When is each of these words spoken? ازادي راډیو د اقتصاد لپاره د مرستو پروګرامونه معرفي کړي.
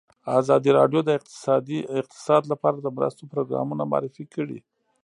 ازادي 0.39 0.71
راډیو 0.79 0.99
د 1.05 1.09
اقتصاد 2.01 2.43
لپاره 2.51 2.77
د 2.79 2.87
مرستو 2.97 3.29
پروګرامونه 3.33 3.83
معرفي 3.91 4.25
کړي. 4.33 4.59